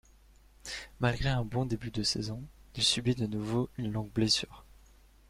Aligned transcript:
Malgré 0.99 1.29
un 1.29 1.45
bon 1.45 1.63
début 1.67 1.91
de 1.91 2.01
saison, 2.01 2.41
il 2.73 2.81
subit 2.81 3.13
de 3.13 3.27
nouveau 3.27 3.69
une 3.77 3.91
longue 3.91 4.09
blessure. 4.11 4.65